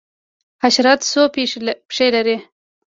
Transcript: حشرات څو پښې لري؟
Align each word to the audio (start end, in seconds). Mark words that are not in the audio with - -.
حشرات 0.63 0.99
څو 1.11 1.21
پښې 1.93 2.07
لري؟ 2.15 2.37